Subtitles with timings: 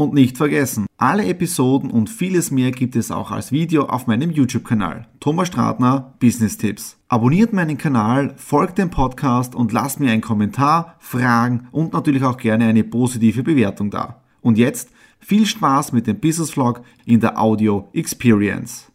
[0.00, 4.30] Und nicht vergessen, alle Episoden und vieles mehr gibt es auch als Video auf meinem
[4.30, 5.06] YouTube-Kanal.
[5.20, 6.96] Thomas Stratner, Business Tipps.
[7.08, 12.38] Abonniert meinen Kanal, folgt dem Podcast und lasst mir einen Kommentar, Fragen und natürlich auch
[12.38, 14.22] gerne eine positive Bewertung da.
[14.40, 18.90] Und jetzt viel Spaß mit dem Business Vlog in der Audio Experience.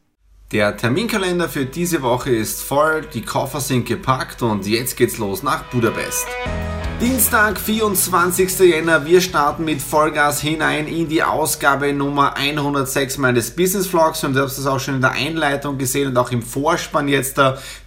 [0.52, 5.44] Der Terminkalender für diese Woche ist voll, die Koffer sind gepackt und jetzt geht's los
[5.44, 6.26] nach Budapest.
[7.02, 8.58] Dienstag, 24.
[8.60, 14.34] Jänner, wir starten mit Vollgas hinein in die Ausgabe Nummer 106 meines Business Vlogs und
[14.34, 17.38] du hast es auch schon in der Einleitung gesehen und auch im Vorspann jetzt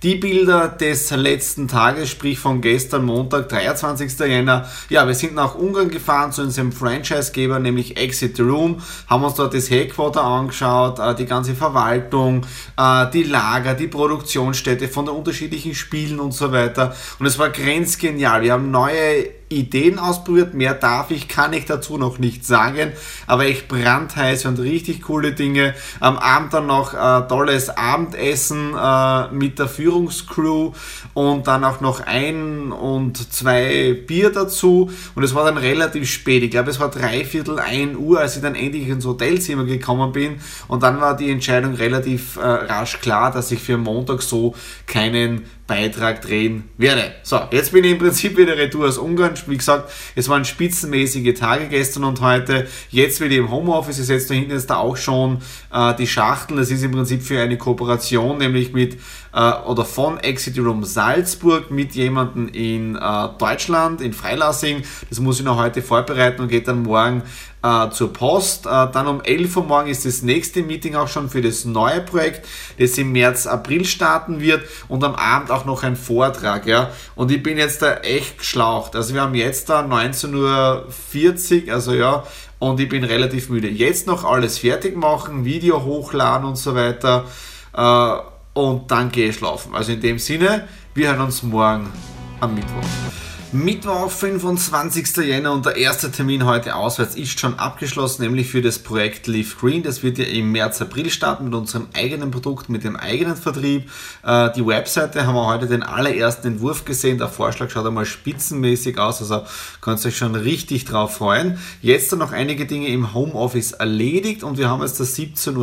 [0.02, 4.18] die Bilder des letzten Tages, sprich von gestern Montag, 23.
[4.20, 4.68] Jänner.
[4.90, 9.54] Ja, wir sind nach Ungarn gefahren zu unserem Franchisegeber, nämlich Exit Room, haben uns dort
[9.54, 12.44] das Headquarter angeschaut, äh, die ganze Verwaltung,
[12.76, 17.48] äh, die Lager, die Produktionsstätte von den unterschiedlichen Spielen und so weiter und es war
[17.48, 18.42] grenzgenial.
[18.42, 20.54] Wir haben neue neue Ideen ausprobiert.
[20.54, 22.92] Mehr darf ich, kann ich dazu noch nicht sagen.
[23.26, 25.74] Aber echt brandheiß und richtig coole Dinge.
[26.00, 30.72] Am Abend dann noch äh, tolles Abendessen äh, mit der Führungscrew
[31.14, 34.90] und dann auch noch ein und zwei Bier dazu.
[35.14, 36.42] Und es war dann relativ spät.
[36.42, 40.40] Ich glaube, es war dreiviertel ein Uhr, als ich dann endlich ins Hotelzimmer gekommen bin.
[40.68, 44.54] Und dann war die Entscheidung relativ äh, rasch klar, dass ich für Montag so
[44.86, 47.12] keinen Beitrag drehen werde.
[47.22, 49.36] So, jetzt bin ich im Prinzip wieder retour aus Ungarn.
[49.46, 52.66] Wie gesagt, es waren spitzenmäßige Tage gestern und heute.
[52.90, 53.98] Jetzt wieder im Homeoffice.
[53.98, 55.38] Ist jetzt da hinten ist da auch schon
[55.72, 56.56] äh, die Schachtel.
[56.56, 58.98] Das ist im Prinzip für eine Kooperation, nämlich mit
[59.32, 64.82] äh, oder von Exit Room Salzburg mit jemandem in äh, Deutschland, in Freilassing.
[65.08, 67.22] Das muss ich noch heute vorbereiten und geht dann morgen
[67.62, 68.66] äh, zur Post.
[68.66, 72.00] Äh, dann um 11 Uhr morgen ist das nächste Meeting auch schon für das neue
[72.00, 72.46] Projekt,
[72.78, 76.66] das im März, April starten wird und am Abend auch noch ein Vortrag.
[76.66, 76.90] Ja?
[77.14, 78.96] Und ich bin jetzt da echt geschlaucht.
[78.96, 82.24] Also wir haben jetzt da 19.40 Uhr, also ja,
[82.58, 83.68] und ich bin relativ müde.
[83.68, 87.24] Jetzt noch alles fertig machen, Video hochladen und so weiter.
[87.72, 89.74] Äh, und dann gehe ich schlafen.
[89.74, 91.92] Also in dem Sinne, wir hören uns morgen
[92.40, 93.27] am Mittwoch.
[93.50, 95.16] Mittwoch, 25.
[95.24, 99.58] Jänner und der erste Termin heute auswärts ist schon abgeschlossen, nämlich für das Projekt Leaf
[99.58, 99.82] Green.
[99.82, 103.90] Das wird ja im März, April starten mit unserem eigenen Produkt, mit dem eigenen Vertrieb.
[104.22, 107.16] Äh, die Webseite haben wir heute den allerersten Entwurf gesehen.
[107.16, 109.44] Der Vorschlag schaut einmal spitzenmäßig aus, also
[109.80, 111.58] könnt ihr euch schon richtig drauf freuen.
[111.80, 115.54] Jetzt dann noch einige Dinge im Homeoffice erledigt und wir haben jetzt das 17.02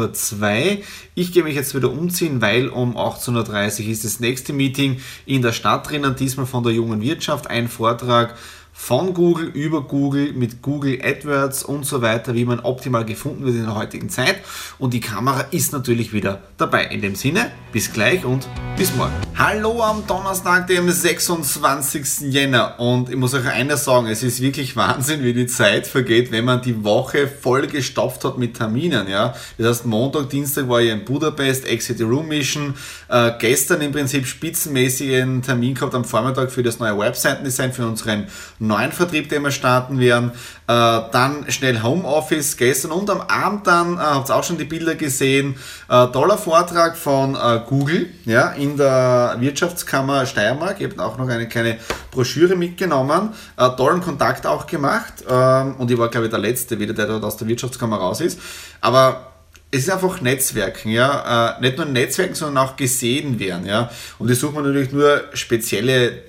[0.77, 0.83] Uhr.
[1.13, 5.43] Ich gehe mich jetzt wieder umziehen, weil um 18.30 Uhr ist das nächste Meeting in
[5.43, 7.47] der Stadt drinnen, diesmal von der jungen Wirtschaft.
[7.47, 8.35] Ein Vortrag
[8.77, 13.55] von Google über Google mit Google AdWords und so weiter, wie man optimal gefunden wird
[13.55, 14.41] in der heutigen Zeit.
[14.77, 16.85] Und die Kamera ist natürlich wieder dabei.
[16.87, 18.47] In dem Sinne, bis gleich und
[18.77, 19.13] bis morgen.
[19.37, 22.31] Hallo am Donnerstag, dem 26.
[22.31, 22.79] Jänner.
[22.79, 26.45] Und ich muss euch eines sagen, es ist wirklich Wahnsinn, wie die Zeit vergeht, wenn
[26.45, 29.07] man die Woche voll gestopft hat mit Terminen.
[29.07, 29.33] Ja?
[29.57, 32.75] Das heißt, Montag, Dienstag war ich in Budapest, Exit Room Mission.
[33.07, 38.27] Äh, gestern im Prinzip spitzenmäßigen Termin gehabt am Vormittag für das neue Webseitendesign für unseren
[38.59, 40.31] neuen Vertrieb, den wir starten werden.
[40.67, 44.65] Äh, dann schnell Homeoffice gestern und am Abend dann, äh, habt ihr auch schon die
[44.65, 45.55] Bilder gesehen,
[45.89, 50.81] äh, toller Vortrag von äh, Google ja, in der Wirtschaftskammer Steiermark.
[50.81, 51.77] Ich habe auch noch eine kleine
[52.11, 56.79] Broschüre mitgenommen, äh, tollen Kontakt auch gemacht ähm, und ich war glaube ich der Letzte
[56.79, 58.39] wieder, der dort aus der Wirtschaftskammer raus ist.
[58.81, 59.31] Aber
[59.71, 61.57] es ist einfach Netzwerken, ja.
[61.57, 63.91] Äh, nicht nur Netzwerken, sondern auch gesehen werden, ja.
[64.19, 66.23] Und ich suche mir natürlich nur spezielle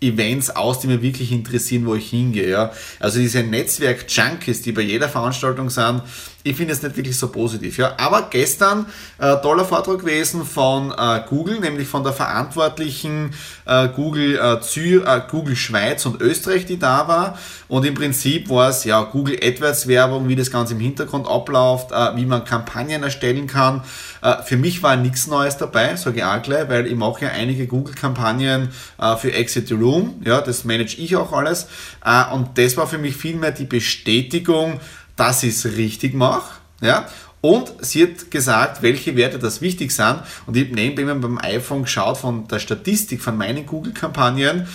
[0.00, 2.48] Events aus, die mir wirklich interessieren, wo ich hingehe.
[2.48, 2.72] Ja.
[2.98, 6.02] Also diese Netzwerk-Junkies, die bei jeder Veranstaltung sind,
[6.42, 7.76] ich finde es nicht wirklich so positiv.
[7.76, 7.94] Ja.
[7.98, 8.86] Aber gestern
[9.18, 13.34] äh, toller Vortrag gewesen von äh, Google, nämlich von der verantwortlichen
[13.66, 17.38] äh, Google, äh, Zür äh, Google Schweiz und Österreich, die da war.
[17.68, 21.92] Und im Prinzip war es ja Google AdWords Werbung, wie das Ganze im Hintergrund abläuft,
[21.92, 23.82] äh, wie man Kampagnen erstellen kann.
[24.22, 27.30] Äh, für mich war nichts Neues dabei, sage ich auch gleich, weil ich mache ja
[27.32, 30.22] einige Google-Kampagnen äh, für Exit the Room.
[30.24, 31.68] Ja, das manage ich auch alles.
[32.04, 34.80] Äh, und das war für mich vielmehr die Bestätigung,
[35.20, 36.54] dass ich es richtig mache.
[36.80, 37.06] Ja?
[37.42, 40.22] Und sie hat gesagt, welche Werte das wichtig sind.
[40.46, 44.66] Und ich habe nebenbei beim iPhone geschaut von der Statistik von meinen Google-Kampagnen.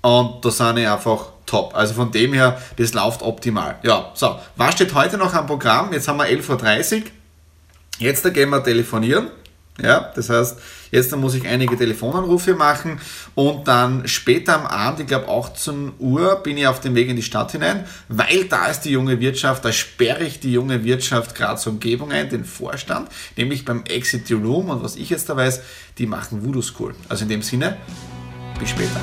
[0.00, 1.76] Und da sind ich einfach top.
[1.76, 3.78] Also von dem her, das läuft optimal.
[3.84, 5.92] Ja, so, was steht heute noch am Programm?
[5.92, 7.02] Jetzt haben wir 11.30 Uhr.
[7.98, 9.28] Jetzt da gehen wir telefonieren.
[9.80, 10.58] Ja, das heißt,
[10.90, 13.00] jetzt muss ich einige Telefonanrufe machen
[13.34, 17.16] und dann später am Abend, ich glaube 18 Uhr, bin ich auf dem Weg in
[17.16, 21.34] die Stadt hinein, weil da ist die junge Wirtschaft, da sperre ich die junge Wirtschaft
[21.34, 25.36] gerade zur Umgebung ein, den Vorstand, nämlich beim Exit Room und was ich jetzt da
[25.36, 25.62] weiß,
[25.96, 26.94] die machen Voodoo School.
[27.08, 27.78] Also in dem Sinne,
[28.58, 29.00] bis später.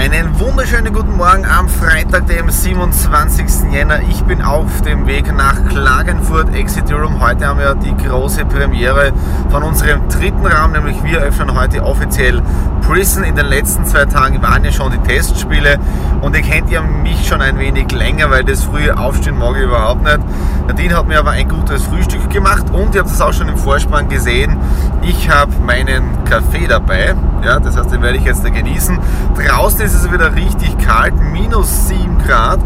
[0.00, 3.70] Einen wunderschönen guten Morgen am Freitag, dem 27.
[3.70, 4.00] Jänner.
[4.08, 7.20] Ich bin auf dem Weg nach Klagenfurt Exit Room.
[7.20, 9.12] Heute haben wir die große Premiere
[9.50, 12.40] von unserem dritten Raum, nämlich wir öffnen heute offiziell
[12.80, 13.24] Prison.
[13.24, 15.78] In den letzten zwei Tagen waren ja schon die Testspiele
[16.20, 19.64] und ihr kennt ja mich schon ein wenig länger, weil das frühe Aufstehen mag ich
[19.64, 20.18] überhaupt nicht.
[20.66, 23.56] Nadine hat mir aber ein gutes Frühstück gemacht und ihr habt es auch schon im
[23.56, 24.56] Vorspann gesehen.
[25.02, 27.14] Ich habe meinen Kaffee dabei.
[27.44, 28.98] Ja, das heißt, den werde ich jetzt da genießen.
[29.36, 32.60] Draußen ist es wieder richtig kalt, minus 7 Grad.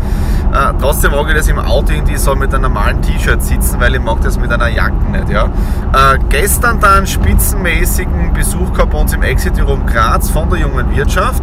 [0.54, 3.94] Äh, trotzdem mag ich das im Auto irgendwie so mit einem normalen T-Shirt sitzen, weil
[3.94, 5.28] ich mag das mit einer Jacke nicht.
[5.28, 5.46] Ja.
[5.92, 10.94] Äh, gestern dann spitzenmäßigen Besuch gehabt bei uns im Exit Room Graz von der jungen
[10.94, 11.42] Wirtschaft.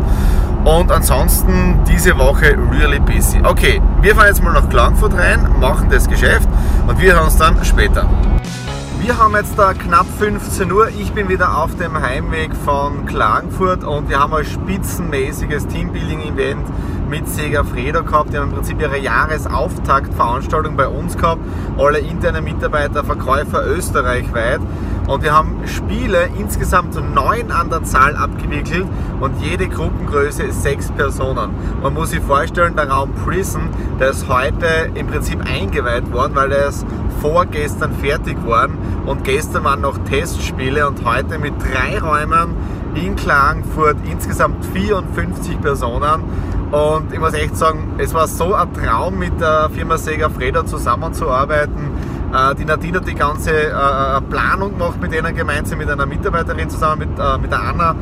[0.64, 3.42] Und ansonsten diese Woche really busy.
[3.44, 6.48] Okay, wir fahren jetzt mal nach Klagenfurt rein, machen das Geschäft
[6.88, 8.08] und wir hören uns dann später.
[9.00, 10.90] Wir haben jetzt da knapp 15 Uhr.
[10.90, 16.68] Ich bin wieder auf dem Heimweg von Klagenfurt und wir haben ein spitzenmäßiges Teambuilding-Event
[17.10, 18.32] mit Sega Fredo gehabt.
[18.32, 21.42] Die haben im Prinzip ihre Jahresauftaktveranstaltung bei uns gehabt.
[21.80, 24.60] Alle internen Mitarbeiter, Verkäufer österreichweit.
[25.12, 28.88] Und wir haben Spiele insgesamt neun an der Zahl abgewickelt
[29.20, 31.52] und jede Gruppengröße ist sechs Personen.
[31.84, 33.64] Man muss sich vorstellen, der Raum Prison,
[34.00, 36.86] der ist heute im Prinzip eingeweiht worden, weil er ist
[37.20, 42.56] vorgestern fertig worden und gestern waren noch Testspiele und heute mit drei Räumen
[42.96, 46.24] in Klagenfurt insgesamt 54 Personen.
[46.72, 50.66] Und ich muss echt sagen, es war so ein Traum mit der Firma Sega Freda
[50.66, 51.90] zusammenzuarbeiten.
[52.34, 56.70] Äh, die Nadine hat die ganze äh, Planung gemacht mit denen gemeinsam, mit einer Mitarbeiterin
[56.70, 57.96] zusammen, mit, äh, mit der Anna.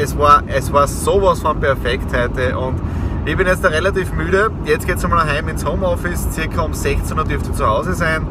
[0.00, 2.80] es, war, es war sowas von perfekt heute und
[3.24, 4.50] ich bin jetzt relativ müde.
[4.64, 6.28] Jetzt geht es mal heim ins Homeoffice.
[6.32, 8.26] Circa um 16 Uhr dürfte ich zu Hause sein.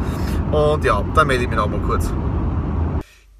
[0.51, 2.11] Und ja, dann melde ich mich noch mal kurz.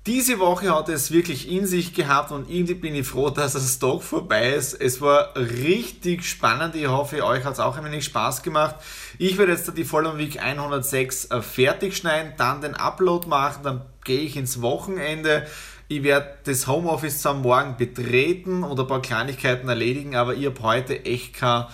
[0.07, 3.77] Diese Woche hat es wirklich in sich gehabt und irgendwie bin ich froh, dass das
[3.77, 4.74] Tag vorbei ist.
[4.74, 6.74] Es war richtig spannend.
[6.74, 8.77] Ich hoffe, euch hat es auch ein wenig Spaß gemacht.
[9.19, 13.81] Ich werde jetzt die Follow Week 106 äh, fertig schneiden, dann den Upload machen, dann
[14.03, 15.45] gehe ich ins Wochenende.
[15.88, 20.63] Ich werde das Homeoffice am Morgen betreten oder ein paar Kleinigkeiten erledigen, aber ich habe
[20.63, 21.65] heute echt kein,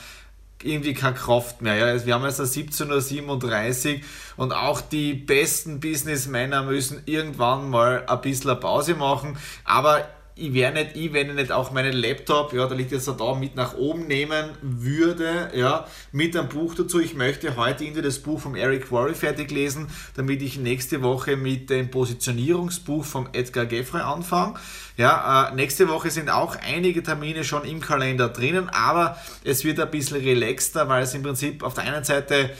[0.63, 1.75] irgendwie keine Kraft mehr.
[1.75, 2.05] Ja.
[2.05, 4.01] Wir haben jetzt 17.37 Uhr
[4.37, 9.37] und auch die besten Businessmänner müssen irgendwann mal ein bisschen Pause machen.
[9.65, 10.07] Aber
[10.39, 13.35] ich wäre nicht ich, wenn ich nicht auch meinen Laptop, ja, da liegt jetzt da
[13.35, 16.99] mit nach oben nehmen würde, ja, mit einem Buch dazu.
[16.99, 21.35] Ich möchte heute irgendwie das Buch von Eric Worre fertig lesen, damit ich nächste Woche
[21.35, 24.55] mit dem Positionierungsbuch von Edgar Geffrey anfange.
[24.95, 29.79] Ja, äh, nächste Woche sind auch einige Termine schon im Kalender drinnen, aber es wird
[29.79, 32.51] ein bisschen relaxter, weil es im Prinzip auf der einen Seite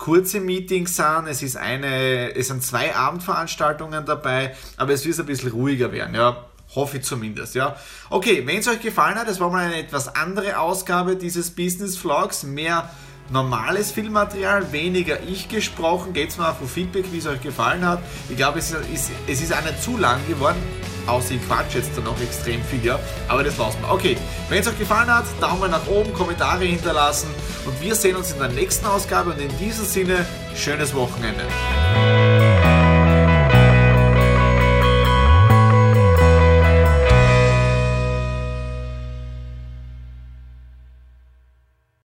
[0.00, 5.26] kurze Meetings sind, es ist eine, es sind zwei Abendveranstaltungen dabei, aber es wird ein
[5.26, 6.49] bisschen ruhiger werden, ja.
[6.74, 7.76] Hoffe ich zumindest, ja.
[8.10, 11.96] Okay, wenn es euch gefallen hat, das war mal eine etwas andere Ausgabe dieses Business
[11.96, 12.88] Vlogs, mehr
[13.30, 16.12] normales Filmmaterial, weniger ich gesprochen.
[16.12, 18.00] Geht's mal auf Feedback, wie es euch gefallen hat.
[18.28, 20.58] Ich glaube, es ist, es ist nicht zu lang geworden,
[21.06, 22.98] außer ich quatsch jetzt da noch extrem viel, ja.
[23.28, 23.90] Aber das lassen wir.
[23.90, 24.16] Okay,
[24.48, 27.28] wenn es euch gefallen hat, Daumen nach oben, Kommentare hinterlassen
[27.66, 31.44] und wir sehen uns in der nächsten Ausgabe und in diesem Sinne, schönes Wochenende.